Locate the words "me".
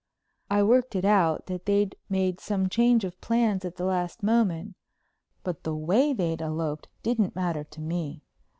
7.81-8.23